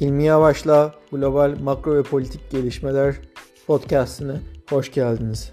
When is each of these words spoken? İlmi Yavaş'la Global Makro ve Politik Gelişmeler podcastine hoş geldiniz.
İlmi 0.00 0.24
Yavaş'la 0.24 0.94
Global 1.12 1.54
Makro 1.62 1.94
ve 1.94 2.02
Politik 2.02 2.50
Gelişmeler 2.50 3.14
podcastine 3.66 4.40
hoş 4.70 4.92
geldiniz. 4.92 5.52